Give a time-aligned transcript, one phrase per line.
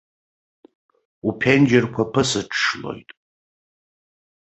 [1.27, 3.09] Уԥенџьырқәа ԥысыҽҽлоит.